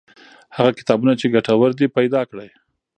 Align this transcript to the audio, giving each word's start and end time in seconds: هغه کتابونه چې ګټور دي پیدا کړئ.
هغه 0.55 0.71
کتابونه 0.79 1.13
چې 1.19 1.33
ګټور 1.35 1.69
دي 1.79 1.87
پیدا 1.97 2.21
کړئ. 2.29 2.49